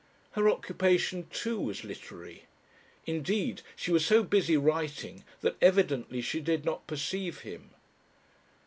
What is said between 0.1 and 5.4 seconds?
Her occupation, too, was literary. Indeed, she was so busy writing